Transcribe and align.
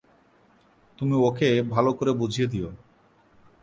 তুমি 0.99 1.15
ওকে 1.21 1.49
ভালো 1.69 1.91
করে 1.93 2.11
বুঝিয়ে 2.11 2.47
দিও। 2.47 2.69